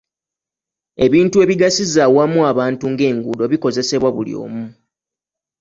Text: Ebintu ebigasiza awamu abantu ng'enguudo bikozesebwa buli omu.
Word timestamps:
Ebintu 1.05 1.35
ebigasiza 1.43 1.99
awamu 2.07 2.39
abantu 2.51 2.85
ng'enguudo 2.93 3.43
bikozesebwa 3.51 4.09
buli 4.15 4.33
omu. 4.43 4.63